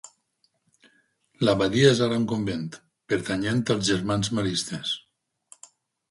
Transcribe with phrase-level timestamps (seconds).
[1.47, 2.63] L'abadia és ara un convent,
[3.13, 4.95] pertanyent als Germans Maristes.